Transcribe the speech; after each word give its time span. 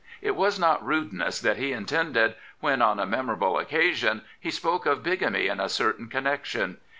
It 0.19 0.35
was 0.35 0.57
not 0.57 0.83
rudeness 0.83 1.39
that 1.41 1.57
he 1.57 1.73
intended 1.73 2.33
when, 2.59 2.81
on 2.81 2.99
a 2.99 3.05
memorable 3.05 3.59
occasion, 3.59 4.23
he 4.39 4.49
spoke 4.49 4.87
of 4.87 5.03
bigamy 5.03 5.45
in 5.45 5.59
a 5.59 5.69
certain 5.69 6.07
connection. 6.07 6.77